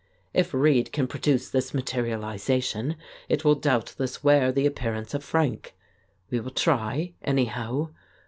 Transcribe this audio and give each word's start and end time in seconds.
If 0.33 0.51
Reid 0.51 0.91
can 0.91 1.05
produce 1.05 1.47
this 1.51 1.75
materialization, 1.75 2.95
it 3.29 3.45
will 3.45 3.53
doubtless 3.53 4.23
wear 4.23 4.51
the 4.51 4.65
appearance 4.65 5.13
of 5.13 5.23
Frank. 5.23 5.75
We 6.31 6.39
will 6.39 6.49
try, 6.49 7.13
anyhow. 7.21 7.89